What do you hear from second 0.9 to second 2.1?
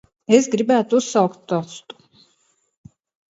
uzsaukt tostu.